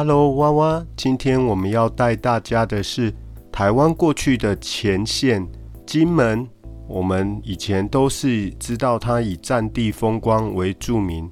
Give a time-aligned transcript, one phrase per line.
[0.00, 3.12] Hello，娃娃，今天我们要带大家的是
[3.50, 5.44] 台湾过去的前线
[5.84, 6.48] 金门。
[6.86, 11.28] 我们以前都是知道它以战地风光为著名。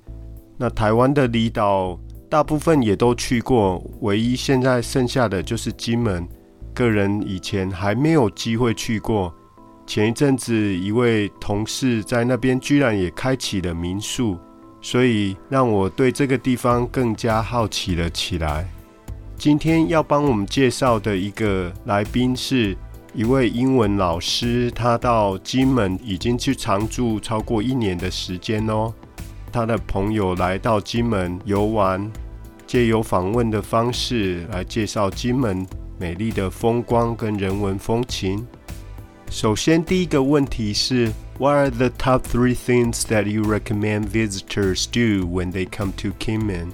[0.59, 1.97] 那台湾的离岛
[2.29, 6.27] 大部分也都去过，唯一现在剩下的就是金门。
[6.75, 9.33] 个人以前还没有机会去过。
[9.87, 14.37] 前一阵子一位同事在那边居然也开启了民宿，
[14.80, 18.69] 所以让我对这个地方更加好奇了起来。
[19.37, 22.77] 今天要帮我们介绍的一个来宾是。
[23.15, 28.93] 一位英文老师，他到金门已经去常住超过一年的时间哦。
[29.51, 32.12] 他的朋友来到金门游玩，
[32.67, 35.67] 借由访问的方式来介绍金门
[35.98, 38.47] 美丽的风光跟人文风情。
[39.37, 46.69] 首先，第一个问题是：What are the top three things that you recommend visitors do when they come to Kinmen？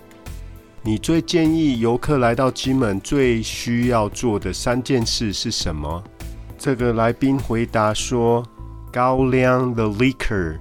[0.83, 6.05] 你最建议游客来到金门最需要做的三件事是什么？
[6.57, 8.47] 这个来宾回答说
[8.93, 10.59] ：“高粱 the liquor，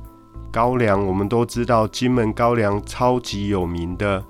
[0.52, 4.26] 高粱我们都知道，金门高粱超级有名的。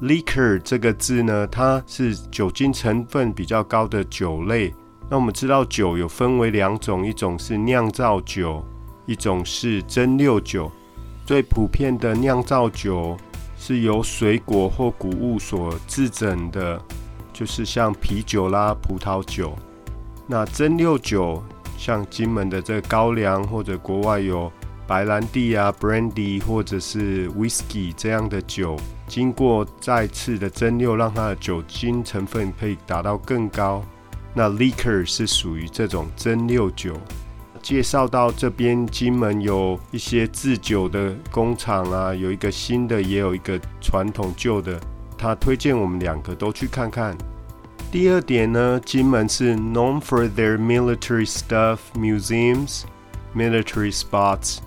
[0.00, 4.72] liquor 这个字呢，它是酒精成分比较高的酒类。
[5.10, 8.62] 那我们知道酒有分为两种，一种是酿造酒，
[9.06, 10.70] 一种是蒸馏酒。
[11.24, 13.16] 最普遍的酿造酒
[13.58, 16.78] 是由水果或谷物所制整的，
[17.32, 19.56] 就是像啤酒啦、葡萄酒。”
[20.30, 21.42] 那蒸馏酒，
[21.78, 24.52] 像金门的这个高粱，或者国外有
[24.86, 33.82] 白兰地啊、brandy 或者是 whisky 这样的酒，经过再次的蒸馏，让它的酒精成分可以达到更高。
[34.34, 36.94] 那 liquor 是属于这种蒸馏酒。
[37.60, 44.80] 介绍到这边，金门有一些制酒的工厂啊，有一个新的，也有一个传统旧的。
[45.18, 47.16] 他推荐我们两个都去看看。
[47.90, 52.82] 第二点呢，金门是 known for their military stuff museums,
[53.34, 54.58] military spots.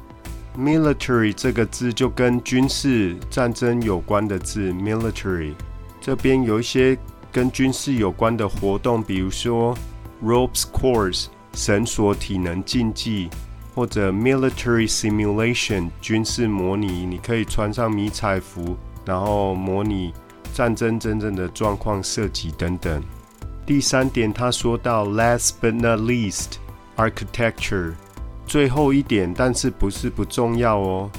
[0.57, 5.53] military 这个字就跟军事战争有关的字 military，
[6.02, 6.97] 这边有一些
[7.31, 9.75] 跟军事有关的活动，比如说
[10.24, 13.30] ropes course 绳索体能竞技，
[13.74, 18.75] 或者 military simulation 军事模拟，你可以穿上迷彩服，
[19.06, 20.14] 然后模拟。
[20.53, 23.02] 战争真正的状况设计等等。
[23.66, 26.56] 第三点，他说到 last but not least
[26.98, 27.94] architecture，
[28.46, 31.09] 最后一点，但是不是不重要哦。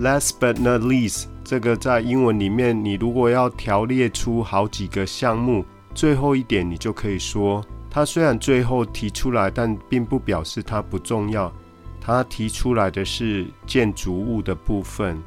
[0.00, 5.62] last but not least 这个在英文里面，你如果要条列出好几个项目，
[5.94, 11.52] 最后一点你就可以说，它虽然最后提出来，但并不表示它不重要。
[12.00, 15.22] 它提出来的是建筑物的部分。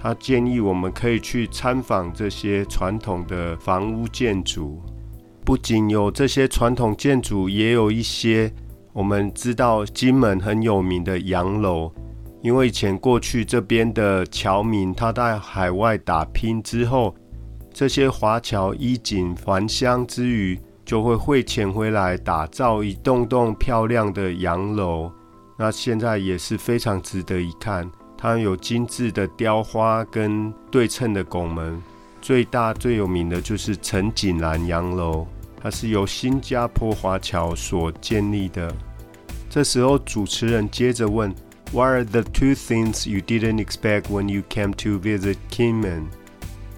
[0.00, 4.82] 他建议我们可以去参访这些传统的房屋建筑，
[5.44, 8.52] 不仅有这些传统建筑，也有一些
[8.92, 11.92] 我们知道金门很有名的洋楼。
[12.42, 17.14] 因为以前过去这边的侨民他在海外打拼之后，
[17.72, 25.10] 这些华侨衣锦还乡之余，就会汇钱回来打造一栋栋漂亮的洋楼。
[25.56, 27.88] 那现在也是非常值得一看。
[28.18, 31.80] 它有精致的雕花跟对称的拱门，
[32.20, 35.26] 最大最有名的就是陈景兰洋楼，
[35.60, 38.72] 它是由新加坡华侨所建立的。
[39.48, 41.34] 这时候主持人接着问
[41.72, 46.04] ：“What are the two things you didn't expect when you came to visit Kinmen？”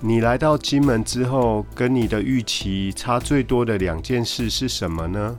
[0.00, 5.38] 你来到金门之后，跟你的预期差最多的两件事是什么呢？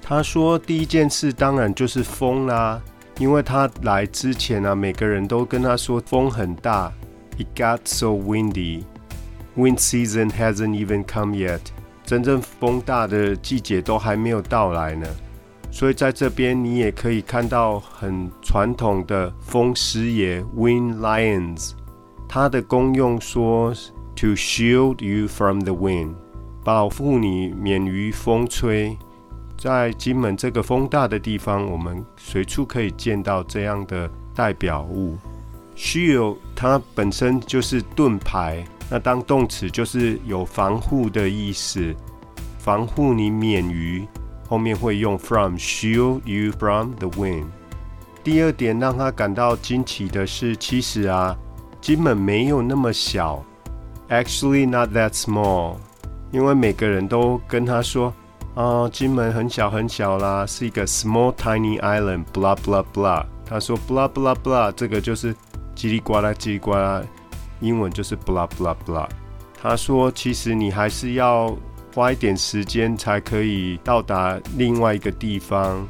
[0.00, 2.80] 他说：“第一件事当然就是风啦。”
[3.18, 6.92] 因为他来之前啊，每个人都跟他说风很大
[7.38, 8.84] ，It got so windy.
[9.56, 11.60] Wind season hasn't even come yet.
[12.04, 15.08] 真正风大的季节都还没有到来呢。
[15.78, 21.72] 所以在这边你也可以看到很传统的风狮爷 （Wind Lions），
[22.26, 23.74] 它的功用说
[24.14, 26.14] To shield you from the wind，
[26.64, 28.96] 保护你免于风吹。
[29.58, 35.18] 在金门这个风大的地方，我们随处可以见到这样的代表物。
[35.76, 41.94] shield 它本身就是盾牌，那当动词就是有防护的意思，
[42.58, 44.08] 防护你免于。
[44.48, 47.46] 后面会用 from shield you from the wind。
[48.22, 51.36] 第二点让他感到惊奇的是，其实啊，
[51.80, 53.44] 金门没有那么小
[54.08, 55.76] ，actually not that small，
[56.30, 58.12] 因为每个人都跟他说。
[58.54, 63.22] 哦，金门很小很小啦，是一个 small tiny island，blah blah blah。
[63.44, 65.34] 他说 blah blah blah，这个就是
[65.74, 67.02] 叽里呱啦叽里呱啦，
[67.60, 69.06] 英文就是 blah blah blah。
[69.60, 71.54] 他说，其实你还是要
[71.96, 75.88] 花一点时间才可以到达另外一个地方。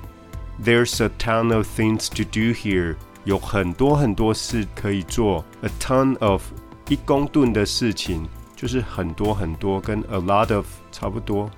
[0.64, 2.94] There's a ton of things to do here，
[3.24, 5.44] 有很多很多事可以做。
[5.62, 6.44] A ton of
[6.88, 8.24] 一公吨的事情
[8.54, 11.50] 就是很多很多，跟 a lot of 差不多。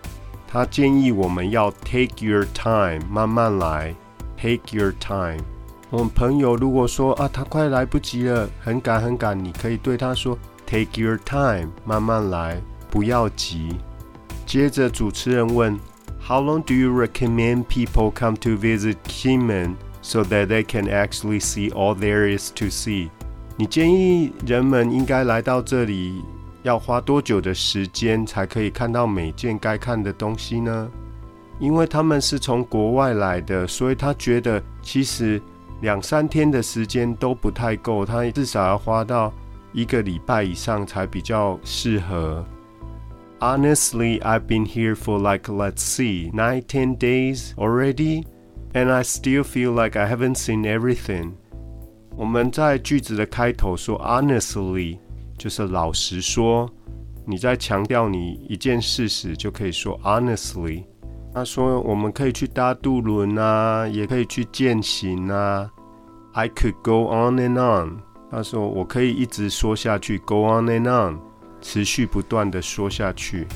[0.50, 3.94] 他建议我们要 take your time，慢慢来。
[4.38, 5.44] Take your time。
[5.90, 12.58] 我们朋友如果说啊，他快来不及了，很赶很赶，你可以对他说 take your time，慢慢来，
[12.90, 13.76] 不要急。
[14.48, 15.78] 接着主持人问
[16.26, 21.70] ，How long do you recommend people come to visit Kinmen so that they can actually see
[21.70, 23.10] all there is to see？
[23.58, 26.22] 你建议人们应该来到这里
[26.62, 30.90] 要花多久的时间才可以看到每件该看的东西呢？
[31.58, 35.38] 因为他们是从国外来的，所以他觉得其实
[35.82, 39.30] 两三天的时间都不太够，他至少要花到
[39.74, 42.42] 一个礼拜以上才比较适合。
[43.39, 48.23] Honestly, I've been here for like let's see, nine, ten days already,
[48.73, 51.33] and I still feel like I haven't seen everything.
[52.15, 54.97] 我们在句子的开头说 honestly，
[55.37, 56.69] 就是老实说。
[57.25, 60.83] 你在强调你一件事时，就可以说 honestly。
[61.33, 65.69] 他说我们可以去搭渡轮啊，也可以去践行啊。
[66.33, 67.99] I could go on and on。
[68.29, 71.19] 他说我可以一直说下去，go on and on，
[71.60, 73.46] 持续不断的说下去。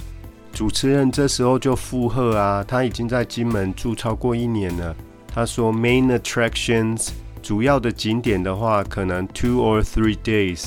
[0.53, 4.95] 主持人这时候就附和啊，他已经在金门住超过一年了。
[5.27, 7.09] 他说 main attractions。
[7.43, 10.67] 主要的景点的话，可能 two or three days。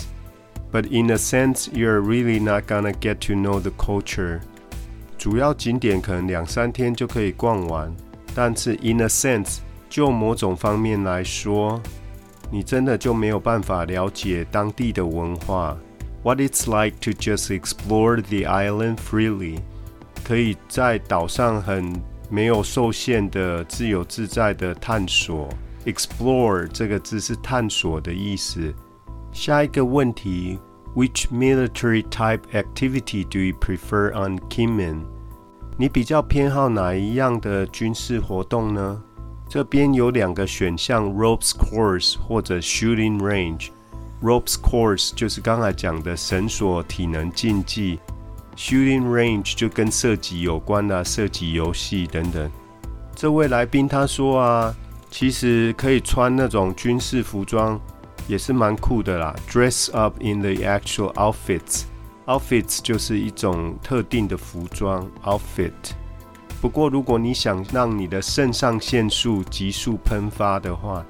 [0.74, 4.42] But in a sense, you're really not gonna get to know the culture。
[5.18, 7.96] 主要景点可能两三天就可以逛完，
[8.36, 9.60] 但是 in a sense，
[9.90, 11.82] 就某种方面来说，
[12.52, 15.78] 你真的就没有办法了解当地的文化。
[16.25, 19.59] What it's like to just explore the island freely，
[20.23, 25.49] 可以在岛上很没有受限的、自由自在的探索。
[25.87, 28.75] Explore 这个字是探索的意思。
[29.33, 30.59] 下一个问题，
[30.95, 35.05] Which military type activity do you prefer on Kinmen？
[35.79, 39.03] 你比较偏好哪一样的军事活动呢？
[39.49, 43.71] 这边有两个选项：ropes course 或者 shooting range。
[44.26, 48.00] Ropes course 就是刚才讲的绳索体能竞技
[48.58, 52.52] ，shooting range 就跟射击有关的射击游戏等等。
[53.16, 54.76] 这位来宾他说啊。
[55.12, 57.80] 其实可以穿那种军事服装，
[58.28, 59.34] 也是蛮酷的啦。
[59.50, 61.84] Dress up in the actual outfits.
[62.26, 65.72] Outfits 就是一种特定的服装 outfit。
[66.60, 71.06] 不过，如果你想让你的肾上腺素急速喷发的话，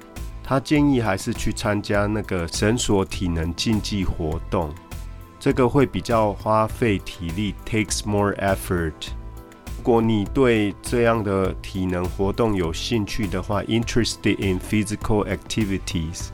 [0.48, 4.72] 他建议还是去参加那个绳索体能竞技活动，
[5.40, 8.92] 这个会比较花费体力，takes more effort。
[9.76, 16.28] 如果你对这样的体能活动有兴趣的话，interested in physical activities。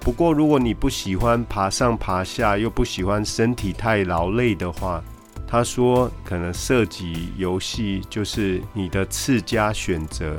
[0.00, 5.04] 不过，如果你不喜欢爬上爬下，又不喜欢身体太劳累的话，
[5.46, 10.38] 他说可能射击游戏就是你的次佳选择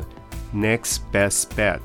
[0.51, 1.80] ，next best bet。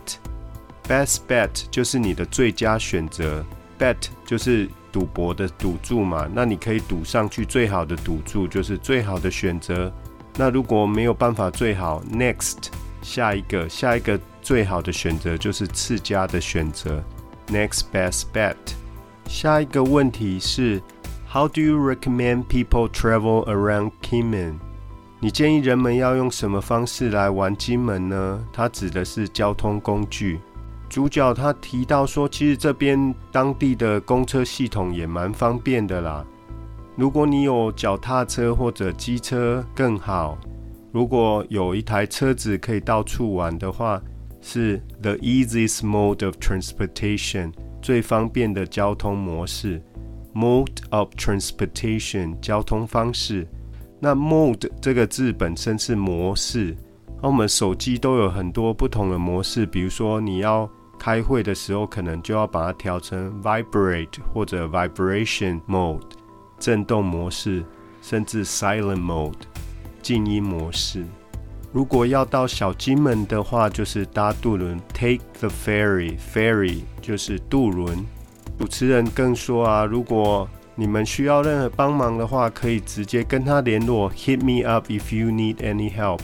[0.88, 3.44] Best bet 就是你的最佳选择
[3.78, 9.92] ，bet 就是赌博的赌注嘛，那你可以赌上去，最好的赌注就是最好的选择。
[10.36, 12.68] 那如果没有办法最好，next
[13.02, 17.02] 下一个下一个最好的选择就是次佳的选择
[17.48, 18.56] ，next best bet。
[19.26, 20.82] 下一个问题是
[21.30, 24.54] ，How do you recommend people travel around Kinmen？
[25.20, 28.46] 你建议人们要用什么方式来玩金门呢？
[28.52, 30.40] 它指的是交通工具。
[30.94, 36.24] 主角他提到说，其实这边当地的公车系统也蛮方便的啦。
[36.94, 40.38] 如果你有脚踏车或者机车更好。
[40.92, 44.00] 如果有一台车子可以到处玩的话，
[44.40, 49.82] 是 the easiest mode of transportation 最方便的交通模式。
[50.32, 53.44] mode of transportation 交通方式。
[53.98, 56.76] 那 mode 这个字本身是模式。
[57.20, 66.02] 那我们手机都有很多不同的模式，比如说你要开会的时候，可能就要把它调成 vibrate 或者 vibration mode。
[66.58, 67.64] 震动模式，
[68.00, 69.34] 甚至 silent mode
[70.00, 71.04] 静音模式。
[71.72, 76.16] 如果要到小金门的话，就是搭渡轮 take the ferry。
[76.16, 78.04] ferry 就是渡轮。
[78.56, 84.10] 主持人更说啊，如果你们需要任何帮忙的话，可以直接跟他联络。
[84.12, 86.20] Hit me up if you need any help.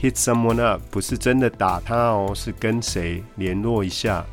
[0.00, 4.24] Hit someone up 不是真的打他哦，是跟谁联络一下。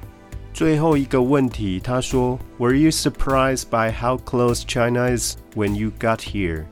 [0.53, 6.65] 最后一个问题，他说：“Were you surprised by how close China is when you got here？”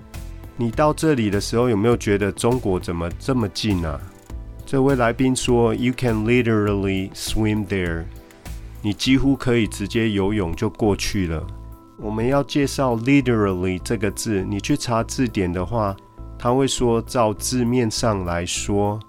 [0.58, 4.00] 你到这里的时候有没有觉得中国怎么这么近啊？
[4.66, 8.04] 这位来宾说：“You can literally swim there。”
[8.84, 11.46] 你几乎可以直接游泳就过去了。
[11.98, 15.96] 我们要介绍 “literally” 这个字，你去查字典的话，
[16.42, 19.00] 他会说照字面上来说，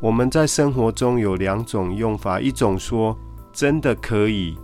[0.00, 3.18] 我们在生活中有两种用法，一种说。
[3.50, 4.56] 真的可以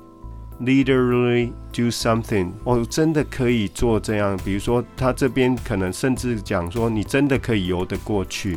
[0.60, 2.52] ，literally do something。
[2.62, 4.38] 哦，真的可以做这样。
[4.44, 8.56] 比如说，他这边可能甚至讲说，你真的可以游得过去。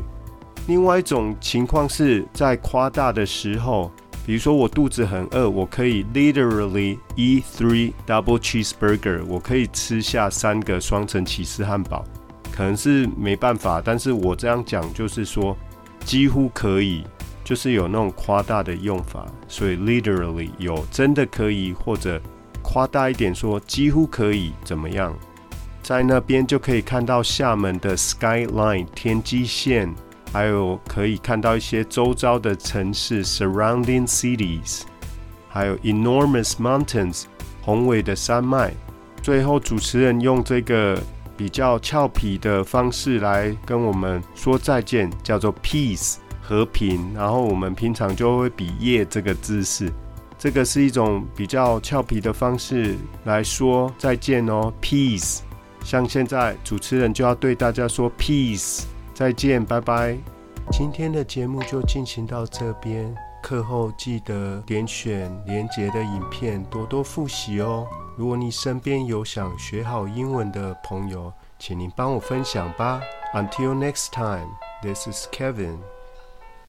[0.68, 3.92] 另外一种情况是在夸大的时候，
[4.28, 9.26] 比如说我肚子很饿，我可以 literally eat three double cheeseburger。
[9.26, 12.06] 我可以吃下三个双层起司汉堡。
[12.58, 15.56] 可能是没办法，但是我这样讲就是说，
[16.04, 17.04] 几乎可以。
[17.44, 22.22] 就是有那种夸大的用法，所以 literally 有真的可以，或者
[22.62, 25.18] 夸大一点说几乎可以怎么样，
[25.82, 29.90] 在那边就可以看到厦门的 skyline 天际线，
[30.34, 34.82] 还有可以看到一些周遭的城市 surrounding cities，
[35.48, 37.24] 还有 enormous mountains
[37.62, 38.74] 宏伟的山脉。
[39.22, 41.02] 最后主持人用这个
[41.38, 46.16] 比较俏皮的方式来跟我们说再见，叫做 peace。
[46.42, 49.92] 和平，然后我们平常就会比耶这个姿势，
[50.38, 55.40] 这个是一种比较俏皮的方式来说再见哦，peace。
[55.84, 60.18] 像现在主持人就要对大家说 peace，再见，拜拜。
[60.72, 63.14] 今天的节目就进行到这边，
[63.44, 67.86] 课后记得点选连结的影片，多多复习哦。
[68.18, 73.00] 如果你身边有想学好英文的朋友，请您帮我分享吧。
[73.36, 74.48] Until next time,
[74.82, 75.78] this is Kevin.